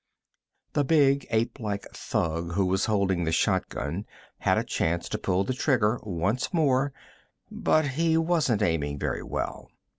The 0.73 0.83
big, 0.83 1.27
apelike 1.29 1.85
thug 1.93 2.53
who 2.53 2.65
was 2.65 2.85
holding 2.85 3.23
the 3.23 3.31
shotgun 3.31 4.07
had 4.39 4.57
a 4.57 4.63
chance 4.63 5.07
to 5.09 5.19
pull 5.19 5.43
the 5.43 5.53
trigger 5.53 5.99
once 6.01 6.51
more, 6.51 6.91
but 7.51 7.89
he 7.89 8.17
wasn't 8.17 8.63
aiming 8.63 8.97
very 8.97 9.21
well. 9.21 9.69